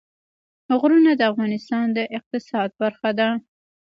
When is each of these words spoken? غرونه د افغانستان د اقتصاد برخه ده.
غرونه 0.79 1.11
د 1.15 1.21
افغانستان 1.31 1.85
د 1.97 1.99
اقتصاد 2.17 2.69
برخه 2.81 3.09
ده. 3.19 3.29